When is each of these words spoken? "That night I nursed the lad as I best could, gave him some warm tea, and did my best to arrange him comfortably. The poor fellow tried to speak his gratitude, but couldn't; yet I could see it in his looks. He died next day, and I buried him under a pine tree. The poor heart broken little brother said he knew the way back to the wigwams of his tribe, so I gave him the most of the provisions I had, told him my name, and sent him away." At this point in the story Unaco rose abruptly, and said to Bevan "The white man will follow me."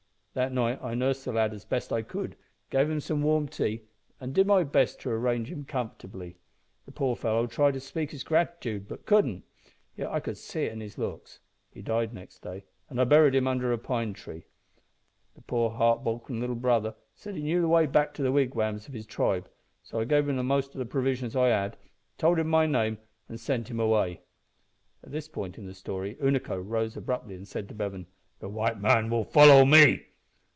"That 0.33 0.53
night 0.53 0.79
I 0.81 0.95
nursed 0.95 1.25
the 1.25 1.33
lad 1.33 1.53
as 1.53 1.65
I 1.65 1.67
best 1.67 2.07
could, 2.07 2.37
gave 2.69 2.89
him 2.89 3.01
some 3.01 3.21
warm 3.21 3.49
tea, 3.49 3.81
and 4.17 4.33
did 4.33 4.47
my 4.47 4.63
best 4.63 5.01
to 5.01 5.09
arrange 5.09 5.51
him 5.51 5.65
comfortably. 5.65 6.37
The 6.85 6.93
poor 6.93 7.17
fellow 7.17 7.47
tried 7.47 7.73
to 7.73 7.81
speak 7.81 8.11
his 8.11 8.23
gratitude, 8.23 8.87
but 8.87 9.05
couldn't; 9.05 9.43
yet 9.97 10.09
I 10.09 10.21
could 10.21 10.37
see 10.37 10.61
it 10.63 10.71
in 10.71 10.79
his 10.79 10.97
looks. 10.97 11.41
He 11.69 11.81
died 11.81 12.13
next 12.13 12.39
day, 12.39 12.63
and 12.89 13.01
I 13.01 13.03
buried 13.03 13.35
him 13.35 13.45
under 13.45 13.73
a 13.73 13.77
pine 13.77 14.13
tree. 14.13 14.43
The 15.35 15.41
poor 15.41 15.71
heart 15.71 16.01
broken 16.01 16.39
little 16.39 16.55
brother 16.55 16.95
said 17.13 17.35
he 17.35 17.43
knew 17.43 17.59
the 17.59 17.67
way 17.67 17.85
back 17.85 18.13
to 18.13 18.23
the 18.23 18.31
wigwams 18.31 18.87
of 18.87 18.93
his 18.93 19.05
tribe, 19.05 19.49
so 19.83 19.99
I 19.99 20.05
gave 20.05 20.29
him 20.29 20.37
the 20.37 20.43
most 20.43 20.73
of 20.73 20.79
the 20.79 20.85
provisions 20.85 21.35
I 21.35 21.49
had, 21.49 21.75
told 22.17 22.39
him 22.39 22.47
my 22.47 22.65
name, 22.65 22.99
and 23.27 23.37
sent 23.37 23.69
him 23.69 23.81
away." 23.81 24.21
At 25.03 25.11
this 25.11 25.27
point 25.27 25.57
in 25.57 25.65
the 25.65 25.73
story 25.73 26.15
Unaco 26.21 26.57
rose 26.57 26.95
abruptly, 26.95 27.35
and 27.35 27.45
said 27.45 27.67
to 27.67 27.75
Bevan 27.75 28.07
"The 28.39 28.47
white 28.47 28.79
man 28.79 29.09
will 29.09 29.25
follow 29.25 29.65
me." 29.65 30.05